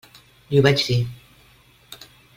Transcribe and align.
Li 0.53 0.61
ho 0.61 0.63
vaig 0.67 0.83
dir. 0.87 0.97